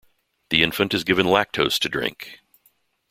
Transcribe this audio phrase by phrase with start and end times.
[0.49, 2.39] The infant is given lactose to drink.